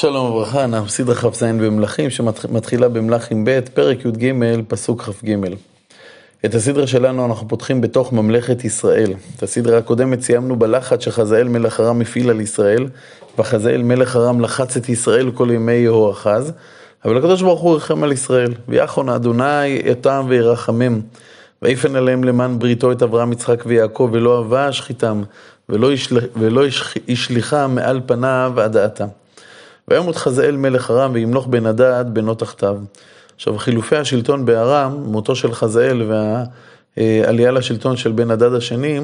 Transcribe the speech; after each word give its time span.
שלום 0.00 0.30
וברכה, 0.30 0.64
אנחנו 0.64 0.88
סדרה 0.88 1.14
כ"ז 1.14 1.42
במלכים 1.42 2.10
שמתחילה 2.10 2.88
במלכים 2.88 3.44
ב', 3.44 3.60
פרק 3.74 4.04
י"ג, 4.04 4.32
פסוק 4.68 5.02
כ"ג. 5.02 5.36
את 6.44 6.54
הסדרה 6.54 6.86
שלנו 6.86 7.26
אנחנו 7.26 7.48
פותחים 7.48 7.80
בתוך 7.80 8.12
ממלכת 8.12 8.64
ישראל. 8.64 9.12
את 9.36 9.42
הסדרה 9.42 9.78
הקודמת 9.78 10.20
סיימנו 10.20 10.56
בלחץ 10.56 11.04
שחזאל 11.04 11.48
מלך 11.48 11.80
ארם 11.80 12.00
הפעיל 12.00 12.30
על 12.30 12.40
ישראל, 12.40 12.86
וחזאל 13.38 13.82
מלך 13.82 14.16
ארם 14.16 14.40
לחץ 14.40 14.76
את 14.76 14.88
ישראל 14.88 15.30
כל 15.30 15.48
ימי 15.54 15.72
יהואחז, 15.72 16.52
אבל 17.04 17.18
הקדוש 17.18 17.42
ברוך 17.42 17.60
הוא 17.60 17.74
ריחם 17.74 18.04
על 18.04 18.12
ישראל, 18.12 18.54
ויחון 18.68 19.08
אדוני 19.08 19.66
יתם 19.66 20.26
וירחמם, 20.28 21.00
ויפן 21.62 21.96
עליהם 21.96 22.24
למען 22.24 22.58
בריתו 22.58 22.92
את 22.92 23.02
אברהם, 23.02 23.32
יצחק 23.32 23.62
ויעקב, 23.66 24.10
ולא 24.12 24.40
אבה 24.40 24.72
שחיתם, 24.72 25.22
ולא, 25.68 25.92
ישל... 27.08 27.40
מעל 27.68 28.00
פניו 28.06 28.52
עד 28.56 28.76
עתה. 28.76 29.04
וימות 29.90 30.16
חזאל 30.16 30.56
מלך 30.56 30.90
ארם 30.90 31.10
וימלוך 31.14 31.46
בן 31.46 31.66
הדד 31.66 32.04
בנו 32.12 32.34
תחתיו. 32.34 32.76
עכשיו 33.36 33.58
חילופי 33.58 33.96
השלטון 33.96 34.44
בארם, 34.44 35.02
מותו 35.06 35.36
של 35.36 35.52
חזאל 35.52 36.02
והעלייה 36.96 37.50
לשלטון 37.50 37.96
של 37.96 38.12
בן 38.12 38.30
הדד 38.30 38.54
השני, 38.54 39.00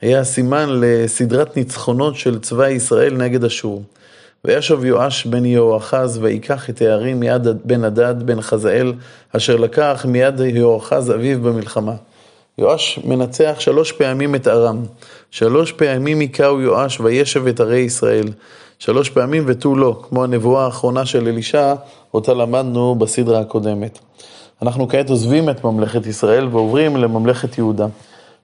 היה 0.00 0.24
סימן 0.24 0.68
לסדרת 0.70 1.56
ניצחונות 1.56 2.16
של 2.16 2.38
צבא 2.38 2.68
ישראל 2.68 3.14
נגד 3.14 3.44
אשור. 3.44 3.82
וישוב 4.44 4.84
יואש 4.84 5.26
בן 5.26 5.44
יהואחז 5.44 6.18
ויקח 6.22 6.70
את 6.70 6.82
הערים 6.82 7.20
מיד 7.20 7.46
בן 7.64 7.84
הדד 7.84 8.14
בן 8.26 8.40
חזאל, 8.40 8.92
אשר 9.32 9.56
לקח 9.56 10.06
מיד 10.08 10.40
יהואחז 10.40 11.10
אביו 11.10 11.40
במלחמה. 11.40 11.94
יואש 12.58 13.00
מנצח 13.04 13.56
שלוש 13.58 13.92
פעמים 13.92 14.34
את 14.34 14.48
ארם, 14.48 14.82
שלוש 15.30 15.72
פעמים 15.72 16.20
היכהו 16.20 16.60
יואש 16.60 17.00
וישב 17.00 17.46
את 17.46 17.60
ערי 17.60 17.78
ישראל. 17.78 18.26
שלוש 18.78 19.10
פעמים 19.10 19.44
ותו 19.46 19.76
לא, 19.76 20.00
כמו 20.08 20.24
הנבואה 20.24 20.64
האחרונה 20.64 21.06
של 21.06 21.28
אלישע, 21.28 21.74
אותה 22.14 22.34
למדנו 22.34 22.94
בסדרה 22.94 23.40
הקודמת. 23.40 23.98
אנחנו 24.62 24.88
כעת 24.88 25.10
עוזבים 25.10 25.50
את 25.50 25.64
ממלכת 25.64 26.06
ישראל 26.06 26.48
ועוברים 26.48 26.96
לממלכת 26.96 27.58
יהודה. 27.58 27.86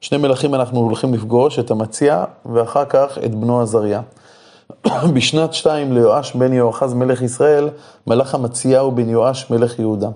שני 0.00 0.18
מלכים 0.18 0.54
אנחנו 0.54 0.80
הולכים 0.80 1.14
לפגוש, 1.14 1.58
את 1.58 1.70
המציע 1.70 2.24
ואחר 2.52 2.84
כך 2.84 3.18
את 3.24 3.34
בנו 3.34 3.60
עזריה. 3.60 4.00
בשנת 5.14 5.54
שתיים 5.54 5.92
ליואש 5.92 6.36
בן 6.36 6.52
יהואחז 6.52 6.94
מלך 6.94 7.22
ישראל, 7.22 7.68
מלך 8.06 8.34
המציעהו 8.34 8.92
בן 8.92 9.08
יואש 9.08 9.50
מלך 9.50 9.78
יהודה. 9.78 10.08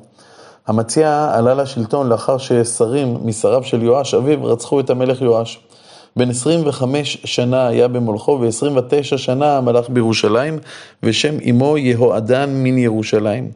המציע 0.67 1.31
עלה 1.35 1.55
לשלטון 1.55 2.09
לאחר 2.09 2.39
ששרים 2.39 3.19
משריו 3.25 3.65
של 3.65 3.83
יואש 3.83 4.15
אביו 4.15 4.45
רצחו 4.45 4.81
את 4.81 4.91
המלך 4.91 5.23
יואש. 5.23 5.66
בן 6.17 6.31
25 6.31 7.19
שנה 7.25 7.69
היה 7.69 7.89
במולכו, 7.89 8.39
ו-29 8.41 9.17
שנה 9.17 9.61
מלך 9.61 9.89
בירושלים, 9.89 10.59
ושם 11.03 11.35
אמו 11.51 11.79
יהועדן 11.79 12.51
מן 12.51 12.79
ירושלים. 12.79 13.51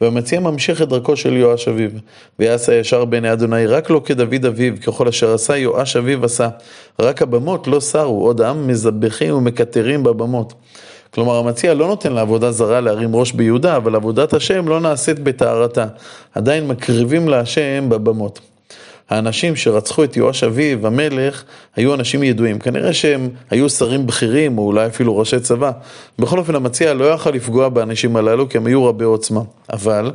והמציע 0.00 0.40
ממשיך 0.40 0.82
את 0.82 0.88
דרכו 0.88 1.16
של 1.16 1.36
יואש 1.36 1.68
אביו. 1.68 1.90
ויעשה 2.38 2.74
ישר 2.74 3.04
בעיני 3.04 3.32
אדוני 3.32 3.66
רק 3.66 3.90
לא 3.90 4.00
כדוד 4.04 4.44
אביו, 4.44 4.72
ככל 4.86 5.08
אשר 5.08 5.34
עשה 5.34 5.56
יואש 5.56 5.96
אביו 5.96 6.24
עשה. 6.24 6.48
רק 7.00 7.22
הבמות 7.22 7.66
לא 7.66 7.80
סרו, 7.80 8.24
עוד 8.26 8.40
העם 8.40 8.66
מזבחים 8.66 9.34
ומקטרים 9.34 10.02
בבמות. 10.02 10.52
כלומר, 11.10 11.36
המציע 11.36 11.74
לא 11.74 11.86
נותן 11.86 12.12
לעבודה 12.12 12.52
זרה 12.52 12.80
להרים 12.80 13.16
ראש 13.16 13.32
ביהודה, 13.32 13.76
אבל 13.76 13.94
עבודת 13.94 14.32
השם 14.32 14.68
לא 14.68 14.80
נעשית 14.80 15.18
בטהרתה. 15.18 15.86
עדיין 16.34 16.66
מקריבים 16.66 17.28
להשם 17.28 17.88
בבמות. 17.88 18.40
האנשים 19.14 19.56
שרצחו 19.56 20.04
את 20.04 20.16
יואש 20.16 20.44
אביו, 20.44 20.86
המלך, 20.86 21.44
היו 21.76 21.94
אנשים 21.94 22.22
ידועים. 22.22 22.58
כנראה 22.58 22.92
שהם 22.92 23.28
היו 23.50 23.70
שרים 23.70 24.06
בכירים, 24.06 24.58
או 24.58 24.66
אולי 24.66 24.86
אפילו 24.86 25.16
ראשי 25.16 25.40
צבא. 25.40 25.70
בכל 26.18 26.38
אופן, 26.38 26.54
המציע 26.54 26.94
לא 26.94 27.04
יכל 27.04 27.30
לפגוע 27.30 27.68
באנשים 27.68 28.16
הללו, 28.16 28.48
כי 28.48 28.56
הם 28.56 28.66
היו 28.66 28.84
רבי 28.84 29.04
עוצמה. 29.04 29.40
אבל, 29.72 30.12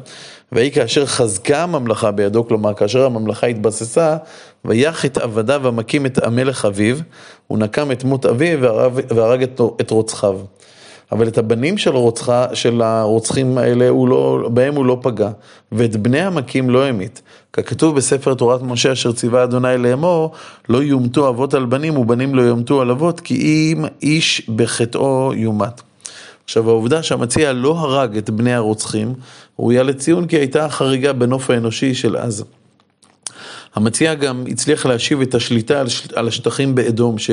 ויהי 0.52 0.72
כאשר 0.72 1.06
חזקה 1.06 1.64
הממלכה 1.64 2.12
בידו, 2.12 2.48
כלומר, 2.48 2.74
כאשר 2.74 3.06
הממלכה 3.06 3.48
התבססה, 3.48 4.18
ויח 4.66 5.06
את 5.06 5.18
עבדיו 5.18 5.68
המכים 5.68 6.06
את 6.06 6.24
המלך 6.24 6.66
אביו, 6.66 6.98
הוא 7.48 7.58
נקם 7.58 7.92
את 7.92 8.04
מות 8.04 8.26
אביו 8.26 8.60
והרג 9.10 9.44
את 9.82 9.92
רוצחיו. 9.92 10.40
אבל 11.12 11.28
את 11.28 11.38
הבנים 11.38 11.78
של, 11.78 11.96
רוצחה, 11.96 12.46
של 12.54 12.82
הרוצחים 12.82 13.58
האלה, 13.58 13.90
הוא 13.90 14.08
לא, 14.08 14.50
בהם 14.54 14.76
הוא 14.76 14.86
לא 14.86 14.98
פגע, 15.02 15.30
ואת 15.72 15.96
בני 15.96 16.22
המכים 16.22 16.70
לא 16.70 16.86
המית. 16.86 17.22
ככתוב 17.54 17.96
בספר 17.96 18.34
תורת 18.34 18.62
משה 18.62 18.94
אשר 18.94 19.12
ציווה 19.12 19.44
אדוני 19.44 19.78
לאמור, 19.78 20.32
לא 20.70 20.84
יומתו 20.84 21.30
אבות 21.30 21.54
על 21.54 21.66
בנים 21.66 21.98
ובנים 21.98 22.36
לא 22.36 22.42
יומתו 22.42 22.82
על 22.82 22.92
אבות, 22.92 23.20
כי 23.20 23.36
אם 23.36 23.86
איש 24.02 24.50
בחטאו 24.50 25.34
יומת. 25.34 25.82
עכשיו 26.44 26.70
העובדה 26.70 27.04
שהמציע 27.04 27.54
לא 27.54 27.80
הרג 27.80 28.18
את 28.18 28.30
בני 28.30 28.54
הרוצחים, 28.54 29.14
ראויה 29.60 29.84
לציון 29.84 30.28
כי 30.28 30.36
הייתה 30.36 30.70
חריגה 30.70 31.14
בנוף 31.14 31.50
האנושי 31.50 31.96
של 31.96 32.16
עזה. 32.16 32.44
המציע 33.76 34.14
גם 34.14 34.44
הצליח 34.48 34.86
להשיב 34.86 35.22
את 35.22 35.36
השליטה 35.36 35.84
על 36.16 36.28
השטחים 36.28 36.76
באדום, 36.76 37.18
ש, 37.18 37.32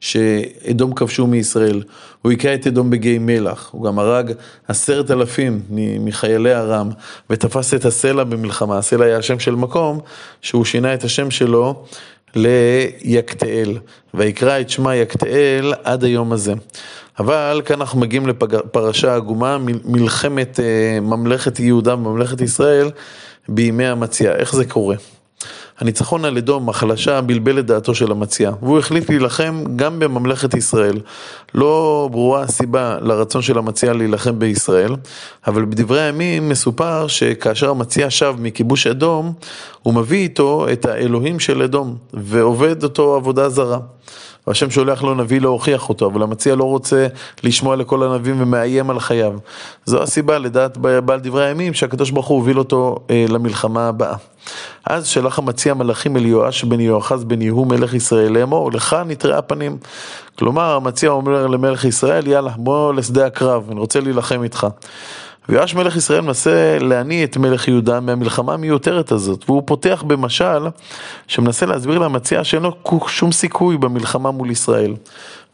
שאדום 0.00 0.94
כבשו 0.94 1.26
מישראל. 1.26 1.82
הוא 2.22 2.30
היכה 2.30 2.54
את 2.54 2.66
אדום 2.66 2.90
בגיא 2.90 3.18
מלח, 3.20 3.68
הוא 3.72 3.84
גם 3.84 3.98
הרג 3.98 4.32
עשרת 4.68 5.10
אלפים 5.10 5.60
מחיילי 6.00 6.54
ארם, 6.54 6.90
ותפס 7.30 7.74
את 7.74 7.84
הסלע 7.84 8.24
במלחמה. 8.24 8.78
הסלע 8.78 9.04
היה 9.04 9.18
השם 9.18 9.38
של 9.38 9.54
מקום, 9.54 10.00
שהוא 10.42 10.64
שינה 10.64 10.94
את 10.94 11.04
השם 11.04 11.30
שלו 11.30 11.84
ליקתאל, 12.34 13.78
ויקרא 14.14 14.60
את 14.60 14.70
שמה 14.70 14.96
יקתאל 14.96 15.72
עד 15.84 16.04
היום 16.04 16.32
הזה. 16.32 16.54
אבל 17.18 17.62
כאן 17.64 17.80
אנחנו 17.80 18.00
מגיעים 18.00 18.26
לפרשה 18.26 19.14
עגומה, 19.14 19.58
מלחמת 19.84 20.60
אה, 20.60 21.00
ממלכת 21.00 21.60
יהודה 21.60 21.94
וממלכת 21.94 22.40
ישראל 22.40 22.90
בימי 23.48 23.86
המציע. 23.86 24.32
איך 24.32 24.54
זה 24.54 24.64
קורה? 24.64 24.96
הניצחון 25.78 26.24
על 26.24 26.38
אדום, 26.38 26.68
החלשה, 26.68 27.20
בלבל 27.20 27.58
את 27.58 27.66
דעתו 27.66 27.94
של 27.94 28.10
המציע, 28.10 28.50
והוא 28.62 28.78
החליט 28.78 29.08
להילחם 29.10 29.64
גם 29.76 29.98
בממלכת 29.98 30.54
ישראל. 30.54 31.00
לא 31.54 32.08
ברורה 32.12 32.42
הסיבה 32.42 32.98
לרצון 33.00 33.42
של 33.42 33.58
המציע 33.58 33.92
להילחם 33.92 34.38
בישראל, 34.38 34.96
אבל 35.46 35.64
בדברי 35.64 36.00
הימים 36.00 36.48
מסופר 36.48 37.06
שכאשר 37.06 37.70
המציע 37.70 38.10
שב 38.10 38.34
מכיבוש 38.38 38.86
אדום, 38.86 39.32
הוא 39.82 39.94
מביא 39.94 40.18
איתו 40.18 40.66
את 40.72 40.86
האלוהים 40.86 41.40
של 41.40 41.62
אדום, 41.62 41.96
ועובד 42.14 42.82
אותו 42.82 43.14
עבודה 43.14 43.48
זרה. 43.48 43.78
והשם 44.46 44.70
שולח 44.70 45.02
לו 45.02 45.14
נביא 45.14 45.40
להוכיח 45.40 45.88
אותו, 45.88 46.06
אבל 46.06 46.22
המציע 46.22 46.54
לא 46.54 46.64
רוצה 46.64 47.06
לשמוע 47.42 47.76
לכל 47.76 48.02
הנביאים 48.02 48.42
ומאיים 48.42 48.90
על 48.90 49.00
חייו. 49.00 49.32
זו 49.84 50.02
הסיבה 50.02 50.38
לדעת 50.38 50.78
בעל 50.78 51.20
דברי 51.20 51.46
הימים 51.46 51.74
שהקדוש 51.74 52.10
ברוך 52.10 52.26
הוא 52.26 52.36
הוביל 52.38 52.58
אותו 52.58 52.98
אה, 53.10 53.26
למלחמה 53.28 53.88
הבאה. 53.88 54.16
אז 54.86 55.06
שלח 55.06 55.38
המציע 55.38 55.74
מלאכים 55.74 56.16
אל 56.16 56.26
יואש 56.26 56.64
בן 56.64 56.80
יואחז 56.80 57.24
בן 57.24 57.42
יהוא 57.42 57.66
מלך 57.66 57.94
ישראל 57.94 58.32
לאמור, 58.32 58.72
לך 58.72 58.96
נתראה 59.06 59.42
פנים. 59.42 59.78
כלומר, 60.38 60.76
המציע 60.76 61.10
אומר 61.10 61.46
למלך 61.46 61.84
ישראל, 61.84 62.26
יאללה, 62.26 62.52
בוא 62.56 62.94
לשדה 62.94 63.26
הקרב, 63.26 63.70
אני 63.70 63.80
רוצה 63.80 64.00
להילחם 64.00 64.42
איתך. 64.42 64.66
ויואש 65.48 65.74
מלך 65.74 65.96
ישראל 65.96 66.20
מנסה 66.20 66.78
להניא 66.80 67.24
את 67.24 67.36
מלך 67.36 67.68
יהודה 67.68 68.00
מהמלחמה 68.00 68.54
המיותרת 68.54 69.12
הזאת, 69.12 69.44
והוא 69.46 69.62
פותח 69.66 70.04
במשל 70.06 70.66
שמנסה 71.26 71.66
להסביר 71.66 71.98
למציע 71.98 72.44
שאין 72.44 72.62
לו 72.62 72.76
שום 73.08 73.32
סיכוי 73.32 73.78
במלחמה 73.78 74.30
מול 74.30 74.50
ישראל. 74.50 74.94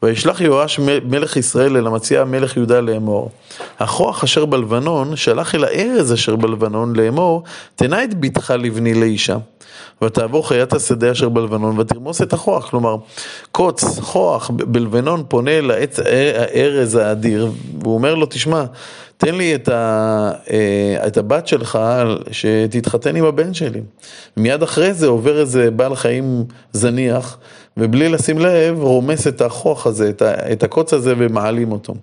וישלח 0.02 0.40
יואש 0.40 0.80
מלך 1.04 1.36
ישראל 1.36 1.76
אל 1.76 1.86
המציע 1.86 2.24
מלך 2.24 2.56
יהודה 2.56 2.80
לאמור. 2.80 3.30
הכוח 3.78 4.24
אשר 4.24 4.44
בלבנון 4.44 5.16
שלח 5.16 5.54
אל 5.54 5.64
הארז 5.64 6.12
אשר 6.12 6.36
בלבנון 6.36 6.96
לאמור, 6.96 7.42
תנה 7.76 8.04
את 8.04 8.20
בתך 8.20 8.50
לבני 8.58 8.94
לאישה. 8.94 9.36
ותעבור 10.02 10.48
חיית 10.48 10.72
השדה 10.72 11.12
אשר 11.12 11.28
בלבנון 11.28 11.78
ותרמוס 11.78 12.22
את 12.22 12.32
הכוח. 12.32 12.70
כלומר, 12.70 12.96
קוץ, 13.52 13.98
כוח, 13.98 14.50
בלבנון 14.50 15.24
פונה 15.28 15.60
לעץ 15.60 16.00
הארז 16.00 16.94
האדיר, 16.96 17.50
והוא 17.82 17.94
אומר 17.94 18.14
לו, 18.14 18.26
תשמע, 18.26 18.64
תן 19.24 19.34
לי 19.34 19.54
את, 19.54 19.68
ה, 19.68 20.30
אה, 20.50 21.06
את 21.06 21.16
הבת 21.16 21.46
שלך 21.46 21.78
שתתחתן 22.30 23.16
עם 23.16 23.24
הבן 23.24 23.54
שלי. 23.54 23.80
מיד 24.36 24.62
אחרי 24.62 24.94
זה 24.94 25.06
עובר 25.06 25.40
איזה 25.40 25.70
בעל 25.70 25.94
חיים 25.94 26.44
זניח, 26.72 27.38
ובלי 27.76 28.08
לשים 28.08 28.38
לב 28.38 28.78
רומס 28.78 29.26
את 29.26 29.40
הכוח 29.40 29.86
הזה, 29.86 30.12
את 30.52 30.62
הקוץ 30.62 30.92
הזה 30.94 31.14
ומעלים 31.18 31.72
אותו. 31.72 31.94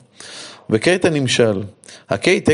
וכעת 0.70 1.06
הנמשל, 1.06 1.64
הכית 2.10 2.50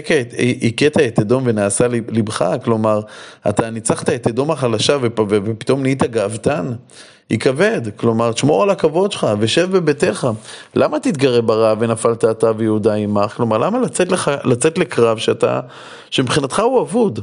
הכית 0.68 0.98
את 1.08 1.20
אדום 1.20 1.44
ונעשה 1.46 1.88
לבך, 1.88 2.56
כלומר, 2.64 3.02
אתה 3.50 3.70
ניצחת 3.70 4.10
את 4.10 4.28
אדום 4.28 4.52
החלשה 4.52 4.98
ופתאום 5.02 5.82
נהיית 5.82 6.04
גאוותן, 6.04 6.72
יכבד, 7.30 7.82
כלומר, 7.96 8.32
תשמור 8.32 8.64
על 8.64 8.70
הכבוד 8.70 9.12
שלך 9.12 9.28
ושב 9.40 9.72
בביתך. 9.72 10.28
למה 10.76 11.00
תתגרה 11.00 11.42
ברע 11.42 11.74
ונפלת 11.80 12.26
אתה 12.26 12.52
ויהודה 12.58 12.94
עמך? 12.94 13.34
כלומר, 13.38 13.58
למה 13.58 13.80
לצאת, 13.80 14.12
לך, 14.12 14.32
לצאת 14.44 14.78
לקרב 14.78 15.18
שאתה, 15.18 15.60
שמבחינתך 16.10 16.60
הוא 16.60 16.82
אבוד? 16.82 17.20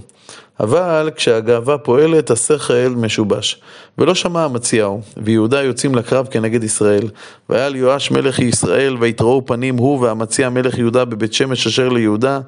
אבל 0.60 1.10
כשהגאווה 1.16 1.78
פועלת, 1.78 2.30
השכל 2.30 2.88
משובש. 2.96 3.60
ולא 3.98 4.14
שמע 4.14 4.44
המציאו, 4.44 5.00
ויהודה 5.16 5.62
יוצאים 5.62 5.94
לקרב 5.94 6.26
כנגד 6.30 6.64
ישראל. 6.64 7.08
והיה 7.48 7.68
ליואש 7.68 8.10
מלך 8.10 8.38
ישראל, 8.38 8.96
ויתראו 9.00 9.46
פנים 9.46 9.76
הוא 9.76 10.00
והמציע 10.00 10.48
מלך 10.48 10.78
יהודה 10.78 11.04
בבית 11.04 11.32
שמש 11.32 11.66
אשר 11.66 11.88
ליהודה. 11.88 12.40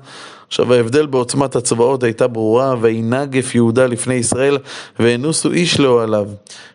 עכשיו 0.48 0.74
ההבדל 0.74 1.06
בעוצמת 1.06 1.56
הצבאות 1.56 2.02
הייתה 2.02 2.26
ברורה, 2.26 2.74
וינגף 2.80 3.54
יהודה 3.54 3.86
לפני 3.86 4.14
ישראל, 4.14 4.58
ואנוסו 4.98 5.52
איש 5.52 5.80
לאוהליו. 5.80 6.26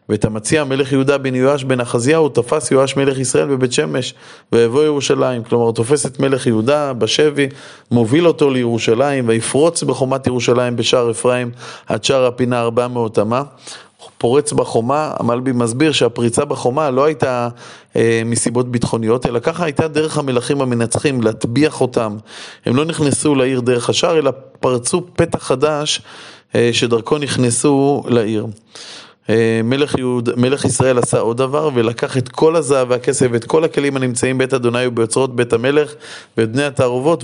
ואת 0.10 0.26
המציע 0.26 0.64
מלך 0.64 0.92
יהודה 0.92 1.18
בן 1.18 1.36
יואש 1.36 1.64
בן 1.64 1.80
אחזיהו 1.80 2.30
תפס 2.30 2.72
יואש 2.72 2.98
מלך 2.98 3.20
ישראל 3.20 3.48
בבית 3.48 3.74
שמש, 3.74 4.14
ויבוא 4.52 4.84
ירושלים. 4.84 5.44
כלומר, 5.44 5.72
תופס 5.72 6.06
את 6.06 6.20
מלך 6.20 6.48
יהודה 6.48 6.94
בשבי, 6.94 7.48
מוביל 7.92 8.28
אותו 8.28 8.50
לירושלים, 8.50 9.28
ויפרוץ 9.28 9.84
בחומת 9.84 10.28
ירושלים 10.28 10.76
בשער 10.76 11.12
אפרים 11.12 11.52
עד 11.88 12.04
שער 12.04 12.26
הפינה 12.26 12.62
ארבע 12.62 12.88
מאות 12.88 13.20
אמה. 13.20 13.44
פורץ 14.18 14.54
בחומה, 14.54 15.14
המלבי 15.20 15.52
מסביר 15.52 15.92
שהפריצה 15.92 16.46
בחומה 16.46 16.90
לא 16.90 17.06
הייתה 17.06 17.50
אה, 17.96 18.22
מסיבות 18.26 18.72
ביטחוניות, 18.72 19.26
אלא 19.26 19.40
ככה 19.40 19.66
הייתה 19.66 19.88
דרך 19.88 20.18
המלכים 20.18 20.62
המנצחים, 20.62 21.22
להטביח 21.22 21.82
אותם. 21.82 22.18
הם 22.66 22.76
לא 22.76 22.86
נכנסו 22.86 23.36
לעיר 23.36 23.60
דרך 23.60 23.90
השער, 23.90 24.18
אלא 24.18 24.32
פרצו 24.60 25.02
פתח 25.16 25.44
חדש 25.44 26.02
אה, 26.56 26.70
שדרכו 26.74 27.18
נכנסו 27.18 28.04
לעיר. 28.08 28.46
אה, 29.30 29.62
מלך, 29.64 29.98
יהוד, 29.98 30.30
מלך 30.38 30.66
ישראל 30.66 30.98
עשה 30.98 31.20
עוד 31.20 31.38
דבר 31.38 31.70
ולקח 31.74 32.18
את 32.18 32.30
כל 32.30 32.56
הזהב 32.56 32.90
והכסף 32.90 33.28
ואת 33.32 33.46
כל 33.46 33.64
הכלים 33.64 33.96
הנמצאים 33.96 34.38
בית 34.38 34.54
אדוני 34.54 34.88
ובאוצרות 34.88 35.36
בית 35.36 35.54
המלך 35.54 35.94
ואת 36.38 36.52
בני 36.52 36.64
התערובות 36.64 37.24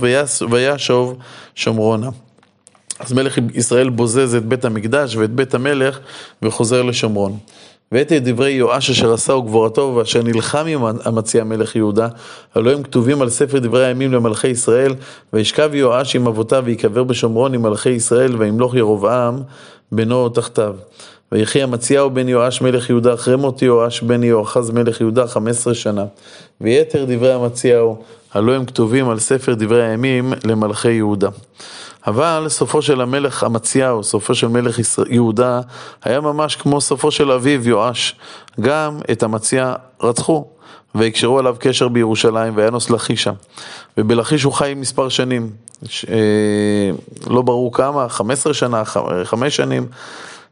וישוב 0.50 1.16
שומרונה. 1.54 2.08
אז 2.98 3.12
מלך 3.12 3.38
ישראל 3.54 3.88
בוזז 3.88 4.34
את 4.34 4.44
בית 4.44 4.64
המקדש 4.64 5.16
ואת 5.16 5.30
בית 5.30 5.54
המלך 5.54 5.98
וחוזר 6.42 6.82
לשומרון. 6.82 7.38
ואת 7.92 8.12
דברי 8.12 8.50
יואש 8.50 8.90
אשר 8.90 9.12
עשה 9.12 9.34
וגבורתו 9.34 9.92
ואשר 9.96 10.22
נלחם 10.22 10.66
עם 10.66 10.80
המציע 11.04 11.44
מלך 11.44 11.76
יהודה, 11.76 12.08
הלא 12.54 12.72
הם 12.72 12.82
כתובים 12.82 13.22
על 13.22 13.30
ספר 13.30 13.58
דברי 13.58 13.86
הימים 13.86 14.12
למלכי 14.12 14.48
ישראל, 14.48 14.94
וישכב 15.32 15.70
יואש 15.74 16.16
עם 16.16 16.26
אבותיו 16.26 16.62
ויקבר 16.66 17.04
בשומרון 17.04 17.54
עם 17.54 17.62
מלכי 17.62 17.90
ישראל, 17.90 18.36
וימלוך 18.36 18.74
ירבעם 18.74 19.42
בנו 19.92 20.28
תחתיו. 20.28 20.74
ויחי 21.32 21.62
המציעו 21.62 22.10
בן 22.10 22.28
יואש 22.28 22.60
מלך 22.60 22.90
יהודה 22.90 23.14
אחרי 23.14 23.36
מות 23.36 23.62
יואש 23.62 24.02
בן 24.02 24.22
יואחז 24.22 24.70
מלך 24.70 25.00
יהודה 25.00 25.26
חמש 25.26 25.50
עשרה 25.50 25.74
שנה. 25.74 26.04
ויתר 26.60 27.04
דברי 27.08 27.32
המציעו, 27.32 28.02
הלא 28.34 28.52
הם 28.52 28.64
כתובים 28.64 29.08
על 29.08 29.18
ספר 29.18 29.54
דברי 29.54 29.86
הימים 29.86 30.32
למלכי 30.44 30.92
יהודה. 30.92 31.28
אבל 32.06 32.46
סופו 32.48 32.82
של 32.82 33.00
המלך 33.00 33.42
המציעו, 33.42 34.04
סופו 34.04 34.34
של 34.34 34.48
מלך 34.48 34.78
יהודה, 35.10 35.60
היה 36.04 36.20
ממש 36.20 36.56
כמו 36.56 36.80
סופו 36.80 37.10
של 37.10 37.32
אביו 37.32 37.68
יואש. 37.68 38.16
גם 38.60 38.98
את 39.12 39.22
המציע 39.22 39.74
רצחו, 40.02 40.46
ויקשרו 40.94 41.38
עליו 41.38 41.56
קשר 41.58 41.88
בירושלים, 41.88 42.52
וינוס 42.56 42.90
לחישה. 42.90 43.32
ובלחיש 43.98 44.42
הוא 44.42 44.52
חי 44.52 44.74
מספר 44.76 45.08
שנים, 45.08 45.50
ש... 45.84 46.04
אה, 46.04 46.90
לא 47.30 47.42
ברור 47.42 47.72
כמה, 47.72 48.08
15 48.08 48.54
שנה, 48.54 48.82
5 49.24 49.56
שנים. 49.56 49.86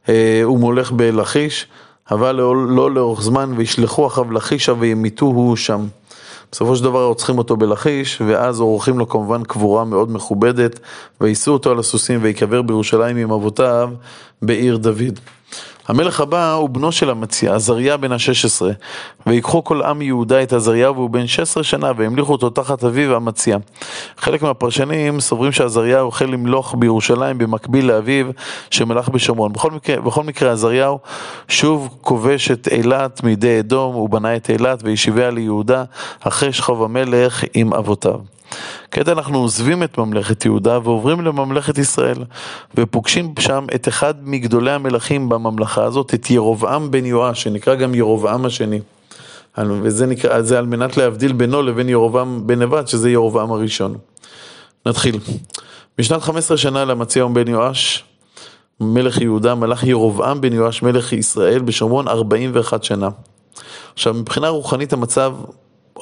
אה, 0.09 0.41
הוא 0.45 0.59
מולך 0.59 0.93
בלכיש, 0.93 1.67
אבל 2.11 2.35
לא, 2.35 2.67
לא 2.67 2.91
לאורך 2.91 3.23
זמן, 3.23 3.53
וישלחו 3.57 4.07
אחריו 4.07 4.33
לחישה 4.33 4.73
וימיתוהו 4.79 5.57
שם. 5.57 5.87
בסופו 6.55 6.77
של 6.77 6.85
דבר 6.85 7.07
רוצחים 7.07 7.39
אותו 7.39 7.57
בלכיש, 7.57 8.21
ואז 8.27 8.61
עורכים 8.61 8.99
לו 8.99 9.09
כמובן 9.09 9.43
קבורה 9.43 9.85
מאוד 9.85 10.13
מכובדת, 10.13 10.81
ויישאו 11.21 11.53
אותו 11.53 11.71
על 11.71 11.79
הסוסים 11.79 12.21
ויקבר 12.23 12.63
בירושלים 12.63 13.17
עם 13.17 13.33
אבותיו 13.33 13.91
בעיר 14.43 14.77
דוד. 14.77 15.21
המלך 15.89 16.21
הבא 16.21 16.53
הוא 16.53 16.69
בנו 16.69 16.93
של 16.93 17.11
המציע, 17.11 17.55
עזריה 17.55 17.97
בן 17.97 18.13
ה-16, 18.13 18.63
ויקחו 19.27 19.65
כל 19.65 19.83
עם 19.83 20.03
יהודה 20.03 20.43
את 20.43 20.53
עזריה 20.53 20.91
והוא 20.91 21.11
בן 21.11 21.27
16 21.27 21.65
שנה 21.65 21.93
והמליכו 21.97 22.33
אותו 22.33 22.51
תחת 22.51 22.85
אביו 22.85 23.17
המציע. 23.17 23.57
חלק 24.17 24.43
מהפרשנים 24.43 25.21
סוברים 25.21 25.53
שעזריהו 25.53 26.09
החל 26.09 26.27
למלוך 26.27 26.75
בירושלים 26.79 27.39
במקביל 27.39 27.87
לאביו 27.87 28.27
שמלך 28.71 29.09
בשומרון. 29.09 29.53
בכל 29.53 29.71
מקרה, 29.71 30.01
בכל 30.01 30.23
מקרה 30.23 30.53
עזריהו 30.53 30.99
שוב 31.49 31.97
כובש 32.01 32.51
את 32.51 32.69
אילת 32.69 33.23
מידי 33.23 33.61
אדום, 33.61 33.95
הוא 33.95 34.11
בנה 34.11 34.37
את 34.37 34.51
אילת 34.51 34.81
וישיביה 34.83 35.31
ליהודה 35.31 35.85
אחרי 36.21 36.53
שכב 36.53 36.83
המלך 36.83 37.45
עם 37.55 37.75
אבותיו. 37.75 38.34
כעת 38.91 39.09
אנחנו 39.09 39.39
עוזבים 39.39 39.83
את 39.83 39.99
ממלכת 39.99 40.45
יהודה 40.45 40.79
ועוברים 40.85 41.21
לממלכת 41.21 41.79
ישראל 41.79 42.25
ופוגשים 42.77 43.35
שם 43.39 43.67
את 43.75 43.89
אחד 43.89 44.15
מגדולי 44.23 44.71
המלכים 44.71 45.29
בממלכה 45.29 45.85
הזאת, 45.85 46.15
את 46.15 46.31
ירובעם 46.31 46.91
בן 46.91 47.05
יואש, 47.05 47.43
שנקרא 47.43 47.75
גם 47.75 47.95
ירובעם 47.95 48.47
השני. 48.47 48.81
וזה 49.59 50.07
נקרא, 50.07 50.43
זה 50.43 50.59
על 50.59 50.67
מנת 50.67 50.97
להבדיל 50.97 51.33
בינו 51.33 51.63
לבין 51.63 51.89
ירובעם 51.89 52.47
בן 52.47 52.63
נבט, 52.63 52.89
שזה 52.89 53.11
ירובעם 53.11 53.53
הראשון. 53.53 53.97
נתחיל. 54.87 55.19
בשנת 55.99 56.23
15 56.23 56.57
שנה 56.57 56.85
למציאום 56.85 57.35
בן 57.35 57.49
יואש, 57.49 58.05
מלך 58.81 59.21
יהודה, 59.21 59.55
מלך 59.55 59.85
ירובעם 59.85 60.41
בן 60.41 60.53
יואש, 60.53 60.83
מלך 60.83 61.13
ישראל, 61.13 61.63
בשומרון 61.63 62.09
41 62.09 62.85
שנה. 62.85 63.09
עכשיו, 63.95 64.15
מבחינה 64.15 64.49
רוחנית 64.49 64.93
המצב 64.93 65.35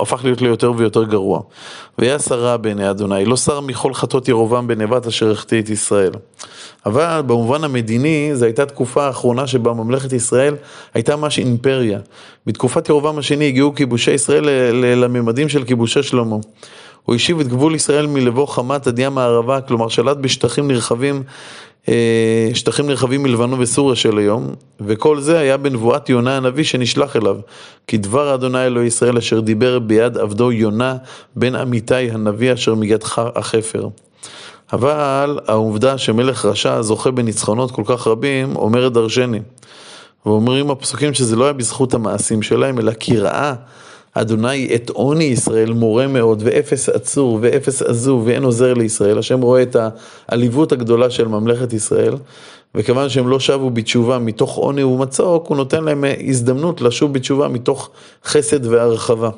הפך 0.00 0.24
להיות 0.24 0.42
ליותר 0.42 0.72
ויותר 0.76 1.04
גרוע. 1.04 1.40
והיה 1.98 2.18
שרה 2.18 2.56
בעיני 2.56 2.90
אדוני, 2.90 3.24
לא 3.24 3.36
שר 3.36 3.60
מכל 3.60 3.94
חטות 3.94 4.28
ירובעם 4.28 4.66
בן 4.66 4.80
נבט 4.80 5.06
אשר 5.06 5.30
החטיא 5.30 5.60
את 5.60 5.68
ישראל. 5.68 6.12
אבל 6.86 7.20
במובן 7.26 7.64
המדיני, 7.64 8.30
זו 8.34 8.44
הייתה 8.44 8.66
תקופה 8.66 9.06
האחרונה 9.06 9.46
שבה 9.46 9.72
ממלכת 9.72 10.12
ישראל 10.12 10.54
הייתה 10.94 11.16
ממש 11.16 11.38
אימפריה. 11.38 11.98
בתקופת 12.46 12.88
ירובעם 12.88 13.18
השני 13.18 13.48
הגיעו 13.48 13.74
כיבושי 13.74 14.10
ישראל 14.10 14.44
לממדים 14.72 15.48
של 15.48 15.64
כיבושי 15.64 16.02
שלמה. 16.02 16.36
הוא 17.04 17.14
השיב 17.14 17.40
את 17.40 17.48
גבול 17.48 17.74
ישראל 17.74 18.06
מלבוא 18.06 18.46
חמת 18.46 18.86
עד 18.86 18.98
ים 18.98 19.18
הערבה, 19.18 19.60
כלומר 19.60 19.88
שלט 19.88 20.16
בשטחים 20.16 20.68
נרחבים 20.68 21.22
שטחים 22.54 22.86
נרחבים 22.86 23.22
מלבנון 23.22 23.60
וסוריה 23.60 23.96
של 23.96 24.18
היום, 24.18 24.48
וכל 24.80 25.20
זה 25.20 25.38
היה 25.38 25.56
בנבואת 25.56 26.08
יונה 26.08 26.36
הנביא 26.36 26.64
שנשלח 26.64 27.16
אליו. 27.16 27.36
כי 27.86 27.96
דבר 27.96 28.34
אדוני 28.34 28.66
אלוהי 28.66 28.86
ישראל 28.86 29.16
אשר 29.18 29.40
דיבר 29.40 29.78
ביד 29.78 30.18
עבדו 30.18 30.52
יונה 30.52 30.96
בן 31.36 31.54
אמיתי 31.54 32.10
הנביא 32.10 32.52
אשר 32.52 32.74
מידך 32.74 33.22
החפר. 33.34 33.88
אבל 34.72 35.38
העובדה 35.46 35.98
שמלך 35.98 36.44
רשע 36.44 36.82
זוכה 36.82 37.10
בניצחונות 37.10 37.70
כל 37.70 37.82
כך 37.86 38.06
רבים 38.06 38.56
אומרת 38.56 38.92
דרשני. 38.92 39.40
ואומרים 40.26 40.70
הפסוקים 40.70 41.14
שזה 41.14 41.36
לא 41.36 41.44
היה 41.44 41.52
בזכות 41.52 41.94
המעשים 41.94 42.42
שלהם, 42.42 42.78
אלא 42.78 42.92
כי 42.92 43.18
ראה 43.18 43.54
אדוני 44.14 44.74
את 44.74 44.90
עוני 44.90 45.24
ישראל 45.24 45.72
מורה 45.72 46.06
מאוד, 46.06 46.42
ואפס 46.44 46.88
עצור, 46.88 47.38
ואפס 47.42 47.82
עזוב, 47.82 48.22
ואין 48.26 48.42
עוזר 48.44 48.74
לישראל. 48.74 49.18
השם 49.18 49.40
רואה 49.40 49.62
את 49.62 49.76
העליבות 50.28 50.72
הגדולה 50.72 51.10
של 51.10 51.28
ממלכת 51.28 51.72
ישראל, 51.72 52.14
וכיוון 52.74 53.08
שהם 53.08 53.28
לא 53.28 53.40
שבו 53.40 53.70
בתשובה 53.70 54.18
מתוך 54.18 54.56
עוני 54.56 54.82
ומצוק, 54.82 55.46
הוא 55.46 55.56
נותן 55.56 55.84
להם 55.84 56.04
הזדמנות 56.28 56.80
לשוב 56.80 57.12
בתשובה 57.12 57.48
מתוך 57.48 57.90
חסד 58.24 58.66
והרחבה. 58.66 59.30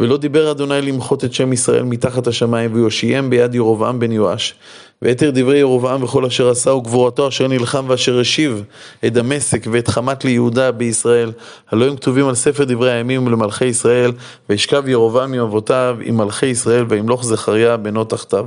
ולא 0.00 0.16
דיבר 0.16 0.50
אדוני 0.50 0.82
למחות 0.82 1.24
את 1.24 1.32
שם 1.32 1.52
ישראל 1.52 1.82
מתחת 1.82 2.26
השמיים, 2.26 2.74
ויושיעם 2.74 3.30
ביד 3.30 3.54
ירבעם 3.54 3.98
בן 3.98 4.12
יואש. 4.12 4.54
ויתר 5.02 5.30
דברי 5.34 5.58
ירבעם 5.58 6.02
וכל 6.02 6.24
אשר 6.24 6.50
עשה 6.50 6.70
וגבורתו 6.70 7.28
אשר 7.28 7.48
נלחם 7.48 7.84
ואשר 7.88 8.20
השיב 8.20 8.64
את 9.06 9.12
דמשק 9.12 9.66
ואת 9.72 9.88
חמת 9.88 10.24
ליהודה 10.24 10.72
בישראל. 10.72 11.32
הלא 11.70 11.84
הם 11.84 11.96
כתובים 11.96 12.28
על 12.28 12.34
ספר 12.34 12.64
דברי 12.64 12.92
הימים 12.92 13.28
למלכי 13.28 13.64
ישראל, 13.64 14.12
וישכב 14.48 14.88
ירבעם 14.88 15.32
עם 15.32 15.40
אבותיו 15.40 15.96
עם 16.02 16.16
מלכי 16.16 16.46
ישראל, 16.46 16.84
וימלוך 16.88 17.24
זכריה 17.24 17.76
בנו 17.76 18.04
תחתיו. 18.04 18.46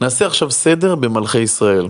נעשה 0.00 0.26
עכשיו 0.26 0.50
סדר 0.50 0.94
במלכי 0.94 1.38
ישראל. 1.38 1.88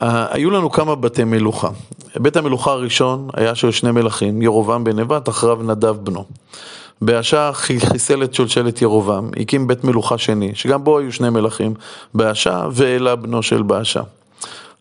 היו 0.00 0.50
לנו 0.50 0.70
כמה 0.70 0.94
בתי 0.94 1.24
מלוכה. 1.24 1.68
בית 2.16 2.36
המלוכה 2.36 2.70
הראשון 2.70 3.28
היה 3.34 3.54
של 3.54 3.70
שני 3.70 3.90
מלכים, 3.90 4.42
ירבעם 4.42 4.84
בן 4.84 5.00
נבט, 5.00 5.28
אחריו 5.28 5.62
נדב 5.62 5.96
בנו. 6.02 6.24
באשה 7.04 7.50
חיסל 7.52 8.22
את 8.22 8.34
שושלת 8.34 8.82
ירובעם, 8.82 9.30
הקים 9.40 9.66
בית 9.66 9.84
מלוכה 9.84 10.18
שני, 10.18 10.50
שגם 10.54 10.84
בו 10.84 10.98
היו 10.98 11.12
שני 11.12 11.30
מלכים, 11.30 11.74
באשה 12.14 12.66
ואלה 12.72 13.16
בנו 13.16 13.42
של 13.42 13.62
באשה. 13.62 14.00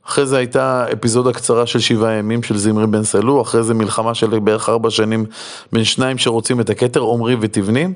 אחרי 0.08 0.26
זה 0.26 0.38
הייתה 0.38 0.86
אפיזודה 0.94 1.34
קצרה 1.34 1.66
של 1.66 1.80
שבעה 1.80 2.14
ימים 2.14 2.44
של 2.44 2.58
זמרי 2.58 2.88
בן 2.88 3.04
סלו, 3.04 3.42
אחרי 3.42 3.64
זה 3.64 3.74
מלחמה 3.74 4.14
של 4.14 4.40
בערך 4.40 4.70
ארבע 4.70 4.90
שנים 4.90 5.26
בין 5.74 5.84
שניים 5.84 6.18
שרוצים 6.18 6.60
את 6.60 6.70
הכתר, 6.70 7.04
עמרי 7.04 7.36
ותבני. 7.40 7.88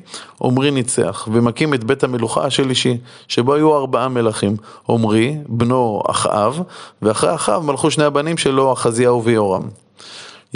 עמרי 0.41 0.71
ניצח, 0.71 1.27
ומקים 1.31 1.73
את 1.73 1.83
בית 1.83 2.03
המלוכה 2.03 2.45
השלישי, 2.45 2.97
שבו 3.27 3.53
היו 3.53 3.77
ארבעה 3.77 4.07
מלכים, 4.07 4.55
עמרי, 4.89 5.37
בנו 5.47 6.01
אחאב, 6.09 6.61
ואחרי 7.01 7.35
אחאב 7.35 7.65
מלכו 7.65 7.91
שני 7.91 8.03
הבנים 8.03 8.37
שלו, 8.37 8.73
אחזיהו 8.73 9.23
ויורם. 9.23 9.63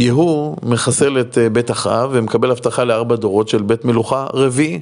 יהוא 0.02 0.58
מחסל 0.64 1.20
את 1.20 1.38
אה, 1.38 1.50
בית 1.50 1.72
אחאב 1.72 2.10
ומקבל 2.14 2.52
הבטחה 2.52 2.84
לארבע 2.84 3.16
דורות 3.16 3.48
של 3.48 3.62
בית 3.62 3.86
מלוכה 3.86 4.28
רביעי. 4.34 4.82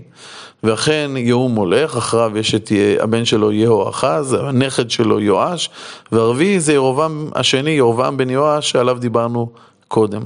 ואכן 0.64 1.12
יהוא 1.16 1.50
מולך, 1.50 1.98
אחריו 1.98 2.38
יש 2.38 2.56
את 2.56 2.72
הבן 3.00 3.26
שלו 3.26 3.52
יהואחז, 3.52 4.34
הנכד 4.34 4.90
שלו 4.90 5.20
יואש, 5.20 5.70
והרביעי 6.12 6.60
זה 6.60 6.74
ירובעם 6.74 7.30
השני, 7.36 7.72
ירובעם 7.72 8.18
בן 8.18 8.30
יואש, 8.30 8.72
שעליו 8.72 8.98
דיברנו 9.00 9.50
קודם. 9.90 10.22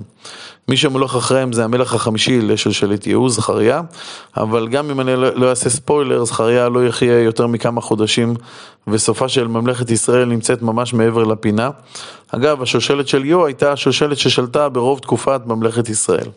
מי 0.68 0.78
שמולך 0.78 1.16
אחריהם 1.16 1.54
זה 1.54 1.64
המלך 1.64 1.94
החמישי 1.94 2.42
לשלשלת 2.42 3.08
יהוא, 3.08 3.30
זכריה, 3.30 3.82
אבל 4.38 4.68
גם 4.68 4.90
אם 4.90 5.00
אני 5.00 5.16
לא, 5.16 5.36
לא 5.36 5.50
אעשה 5.50 5.70
ספוילר, 5.70 6.26
זכריה 6.26 6.70
לא 6.70 6.88
יחיה 6.88 7.22
יותר 7.22 7.48
מכמה 7.48 7.82
חודשים, 7.82 8.36
וסופה 8.88 9.30
של 9.30 9.48
ממלכת 9.48 9.90
ישראל 9.90 10.26
נמצאת 10.26 10.62
ממש 10.62 10.94
מעבר 10.94 11.24
לפינה. 11.24 11.70
אגב, 12.32 12.62
השושלת 12.62 13.08
של 13.08 13.26
יהוא 13.26 13.46
הייתה 13.46 13.72
השושלת 13.72 14.18
ששלטה 14.18 14.70
ברוב 14.70 15.00
תקופת 15.00 15.42
ממלכת 15.46 15.90
ישראל. 15.90 16.28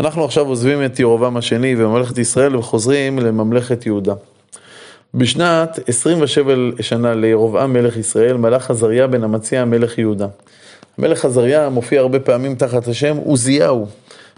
אנחנו 0.00 0.24
עכשיו 0.24 0.46
עוזבים 0.46 0.84
את 0.84 1.00
ירובעם 1.00 1.36
השני 1.36 1.74
וממלכת 1.78 2.18
ישראל 2.18 2.56
וחוזרים 2.56 3.18
לממלכת 3.18 3.86
יהודה. 3.86 4.14
בשנת 5.14 5.78
27 5.88 6.54
שנה 6.80 7.14
לירובעם 7.14 7.72
מלך 7.72 7.96
ישראל, 7.96 8.36
מלך 8.36 8.70
עזריה 8.70 9.06
בן 9.06 9.24
אמציה 9.24 9.64
מלך 9.64 9.98
יהודה. 9.98 10.26
המלך 10.98 11.24
עזריה 11.24 11.68
מופיע 11.68 12.00
הרבה 12.00 12.20
פעמים 12.20 12.54
תחת 12.54 12.88
השם 12.88 13.16
עוזיהו. 13.16 13.86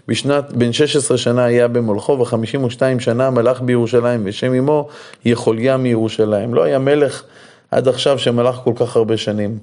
בשנת, 0.07 0.51
בן 0.51 0.73
16 0.73 1.17
שנה 1.17 1.45
היה 1.45 1.67
במולכו 1.67 2.11
ו-52 2.11 2.99
שנה 2.99 3.29
מלך 3.29 3.61
בירושלים 3.61 4.21
ושם 4.23 4.53
אמו 4.53 4.87
יכוליה 5.25 5.77
מירושלים. 5.77 6.53
לא 6.53 6.63
היה 6.63 6.79
מלך 6.79 7.23
עד 7.71 7.87
עכשיו 7.87 8.19
שמלך 8.19 8.55
כל 8.55 8.73
כך 8.75 8.95
הרבה 8.95 9.17
שנים. 9.17 9.57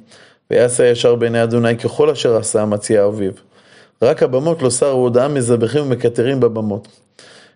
ויעשה 0.50 0.86
ישר 0.86 1.14
בעיני 1.14 1.42
אדוני 1.42 1.78
ככל 1.78 2.10
אשר 2.10 2.36
עשה 2.36 2.64
מציע 2.64 3.06
אביו. 3.06 3.32
רק 4.02 4.22
הבמות 4.22 4.62
לא 4.62 4.70
שרו 4.70 5.02
הודעה 5.02 5.28
מזבחים 5.28 5.82
ומקטרים 5.82 6.40
בבמות. 6.40 6.88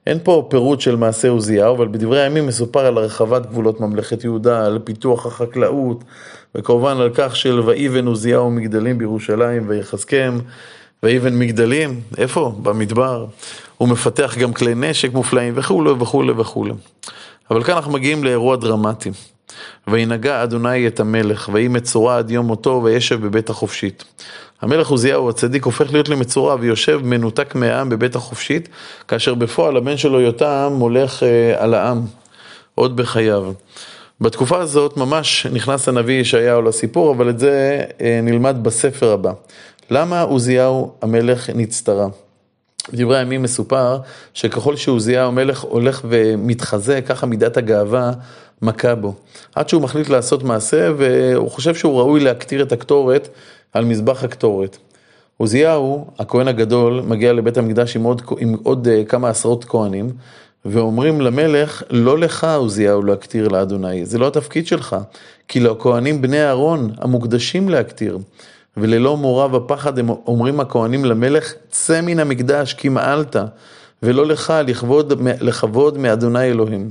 אין 0.07 0.19
פה 0.23 0.47
פירוט 0.51 0.81
של 0.81 0.97
מעשה 0.97 1.29
עוזיהו, 1.29 1.75
אבל 1.75 1.89
בדברי 1.89 2.23
הימים 2.23 2.47
מסופר 2.47 2.87
על 2.87 2.99
הרחבת 2.99 3.47
גבולות 3.47 3.81
ממלכת 3.81 4.25
יהודה, 4.25 4.67
על 4.67 4.79
פיתוח 4.85 5.27
החקלאות, 5.27 6.05
וכמובן 6.57 6.97
על 6.97 7.11
כך 7.15 7.37
של 7.37 7.61
ויבן 7.61 8.07
עוזיהו 8.07 8.51
מגדלים 8.51 8.99
בירושלים 8.99 9.65
ויחזקם, 9.69 10.39
ויבן 11.03 11.39
מגדלים, 11.39 12.01
איפה? 12.19 12.53
במדבר. 12.63 13.27
הוא 13.79 13.89
מפתח 13.89 14.39
גם 14.39 14.53
כלי 14.53 14.75
נשק 14.75 15.13
מופלאים 15.13 15.53
וכולי 15.57 15.91
וכולי 15.91 16.33
וכולי. 16.37 16.73
אבל 17.51 17.65
כאן 17.65 17.75
אנחנו 17.75 17.93
מגיעים 17.93 18.25
לאירוע 18.25 18.57
דרמטי. 18.57 19.11
וינגע 19.89 20.43
אדוני 20.43 20.87
את 20.87 21.01
המלך, 21.01 21.51
ויהי 21.53 21.69
מצורע 21.69 22.19
עד 22.19 22.31
יום 22.31 22.47
מותו, 22.47 22.81
וישב 22.85 23.27
בבית 23.27 23.51
החופשית. 23.51 24.05
המלך 24.63 24.89
עוזיהו 24.89 25.29
הצדיק 25.29 25.65
הופך 25.65 25.93
להיות 25.93 26.09
למצורע 26.09 26.57
ויושב 26.61 27.01
מנותק 27.05 27.55
מהעם 27.55 27.89
בבית 27.89 28.17
החופשית, 28.17 28.69
כאשר 29.09 29.35
בפועל 29.35 29.77
הבן 29.77 29.97
שלו 29.97 30.21
יותם 30.21 30.73
מולך 30.73 31.23
אה, 31.23 31.63
על 31.63 31.75
העם, 31.75 32.01
עוד 32.75 32.97
בחייו. 32.97 33.53
בתקופה 34.21 34.59
הזאת 34.59 34.97
ממש 34.97 35.47
נכנס 35.47 35.89
הנביא 35.89 36.21
ישעיהו 36.21 36.63
לסיפור, 36.63 37.13
אבל 37.13 37.31
את 37.31 37.39
זה 37.39 37.85
אה, 38.01 38.21
נלמד 38.23 38.57
בספר 38.63 39.13
הבא. 39.13 39.33
למה 39.91 40.21
עוזיהו 40.21 40.93
המלך 41.03 41.51
נצטרה? 41.51 42.07
בדברי 42.93 43.19
הימים 43.19 43.43
מסופר 43.43 43.99
שככל 44.35 44.77
שעוזיהו 44.77 45.29
המלך 45.29 45.61
הולך 45.61 46.01
ומתחזק, 46.05 47.05
ככה 47.07 47.27
מידת 47.27 47.57
הגאווה 47.57 48.13
מכה 48.63 48.95
בו. 48.95 49.15
עד 49.55 49.69
שהוא 49.69 49.83
מחליט 49.83 50.09
לעשות 50.09 50.43
מעשה 50.43 50.91
והוא 50.97 51.51
חושב 51.51 51.75
שהוא 51.75 51.99
ראוי 51.99 52.21
להקטיר 52.21 52.63
את 52.63 52.73
הקטורת 52.73 53.29
על 53.73 53.85
מזבח 53.85 54.25
הקטורת. 54.25 54.77
עוזיהו, 55.37 56.07
הכהן 56.19 56.49
הגדול, 56.49 57.01
מגיע 57.07 57.33
לבית 57.33 57.59
המקדש 57.59 57.97
עם 57.97 58.03
עוד, 58.03 58.23
עם 58.39 58.57
עוד 58.63 58.89
uh, 58.89 59.09
כמה 59.09 59.29
עשרות 59.29 59.65
כהנים, 59.65 60.11
ואומרים 60.71 61.21
למלך, 61.21 61.83
לא 61.91 62.19
לך 62.19 62.45
עוזיהו 62.45 63.03
להקטיר 63.03 63.49
לאדוני, 63.49 64.07
זה 64.07 64.19
לא 64.19 64.27
התפקיד 64.27 64.67
שלך, 64.67 64.97
כי 65.49 65.61
לכהנים 65.61 66.23
בני 66.23 66.45
אהרון 66.45 66.91
המוקדשים 66.99 67.69
להקטיר. 67.69 68.19
וללא 68.77 69.17
מורא 69.17 69.57
ופחד 69.57 69.99
הם 69.99 70.09
אומרים 70.09 70.61
הכהנים 70.61 71.05
למלך, 71.05 71.53
צא 71.71 72.01
מן 72.01 72.19
המקדש 72.19 72.75
כי 72.75 72.89
מעלת, 72.89 73.37
ולא 74.03 74.27
לך 74.27 74.55
לכבוד, 74.67 75.23
לכבוד 75.41 75.99
מאדוני 75.99 76.45
אלוהים. 76.45 76.91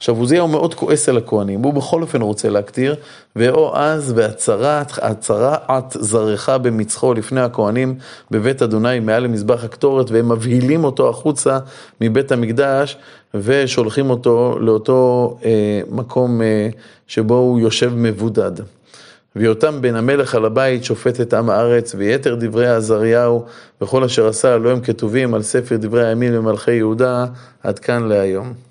עכשיו 0.00 0.16
עוזיהו 0.16 0.48
מאוד 0.48 0.74
כועס 0.74 1.08
על 1.08 1.16
הכהנים, 1.16 1.62
הוא 1.62 1.74
בכל 1.74 2.02
אופן 2.02 2.22
רוצה 2.22 2.48
להקטיר, 2.48 2.94
ואו 3.36 3.76
אז 3.76 4.12
והצרת, 4.16 4.92
הצרעת 5.02 5.96
זרעך 6.00 6.48
במצחו 6.48 7.14
לפני 7.14 7.40
הכהנים 7.40 7.94
בבית 8.30 8.62
אדוני 8.62 9.00
מעל 9.00 9.22
למזבח 9.22 9.64
הקטורת, 9.64 10.10
והם 10.10 10.32
מבהילים 10.32 10.84
אותו 10.84 11.08
החוצה 11.08 11.58
מבית 12.00 12.32
המקדש, 12.32 12.96
ושולחים 13.34 14.10
אותו 14.10 14.58
לאותו 14.60 15.36
אה, 15.44 15.80
מקום 15.90 16.42
אה, 16.42 16.68
שבו 17.06 17.34
הוא 17.34 17.60
יושב 17.60 17.92
מבודד. 17.94 18.52
ויותם 19.36 19.82
בן 19.82 19.96
המלך 19.96 20.34
על 20.34 20.44
הבית 20.44 20.84
שופט 20.84 21.20
את 21.20 21.34
עם 21.34 21.50
הארץ, 21.50 21.94
ויתר 21.98 22.36
דברי 22.40 22.68
עזריהו 22.68 23.44
וכל 23.82 24.04
אשר 24.04 24.28
עשה, 24.28 24.58
לא 24.58 24.70
הם 24.70 24.80
כתובים 24.80 25.34
על 25.34 25.42
ספר 25.42 25.76
דברי 25.76 26.06
הימים 26.06 26.32
למלכי 26.32 26.72
יהודה, 26.72 27.26
עד 27.62 27.78
כאן 27.78 28.08
להיום. 28.08 28.69